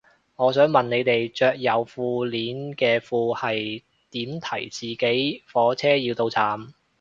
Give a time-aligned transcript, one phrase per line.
[0.35, 6.73] 我想問你哋着有褲鏈嘅褲係點提自己火車要到站